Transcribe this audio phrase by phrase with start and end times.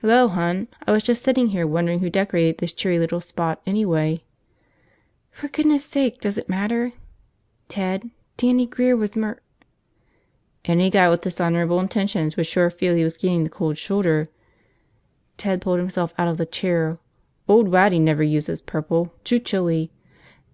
[0.00, 0.68] "Hello, hon.
[0.86, 4.24] I was just sitting here wondering who decorated this cheery little spot, anyway."
[5.30, 6.94] "For goodness' sake, does it matter?
[7.68, 8.08] Ted,
[8.38, 9.40] Dannie Grear was mur..."
[10.74, 14.28] "Any guy with dishonorable intentions would sure feel he was getting the cold shoulder."
[15.36, 16.96] Ted pulled himself out of the chair.
[17.46, 19.90] "Old Waddy never uses purple– too chilly."